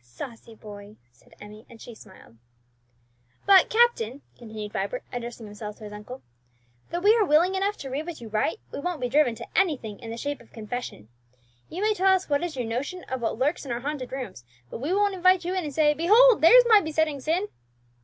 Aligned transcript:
"Saucy 0.00 0.54
boy!" 0.54 0.94
said 1.10 1.34
Emmie, 1.40 1.66
and 1.68 1.80
she 1.80 1.92
smiled. 1.92 2.36
"But, 3.46 3.68
captain," 3.68 4.22
continued 4.38 4.72
Vibert, 4.72 5.02
addressing 5.12 5.46
himself 5.46 5.78
to 5.78 5.82
his 5.82 5.92
uncle, 5.92 6.22
"though 6.92 7.00
we 7.00 7.16
are 7.16 7.24
willing 7.24 7.56
enough 7.56 7.76
to 7.78 7.90
read 7.90 8.06
what 8.06 8.20
you 8.20 8.28
write, 8.28 8.60
we 8.70 8.78
won't 8.78 9.00
be 9.00 9.08
driven 9.08 9.34
to 9.34 9.58
anything 9.58 9.98
in 9.98 10.10
the 10.12 10.16
shape 10.16 10.40
of 10.40 10.52
confession. 10.52 11.08
You 11.68 11.82
may 11.82 11.94
tell 11.94 12.12
us 12.14 12.28
what 12.28 12.44
is 12.44 12.54
your 12.54 12.64
notion 12.66 13.02
of 13.08 13.20
what 13.22 13.38
lurks 13.40 13.66
in 13.66 13.72
our 13.72 13.80
haunted 13.80 14.12
rooms, 14.12 14.44
but 14.70 14.78
we 14.78 14.92
won't 14.94 15.14
invite 15.16 15.44
you 15.44 15.52
in 15.52 15.64
and 15.64 15.74
say, 15.74 15.92
'Behold 15.94 16.42
there's 16.42 16.62
my 16.68 16.80
besetting 16.80 17.18
sin!'" 17.18 17.48